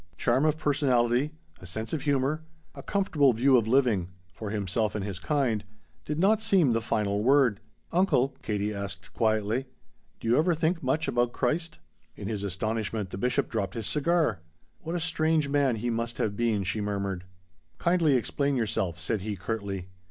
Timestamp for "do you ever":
10.19-10.55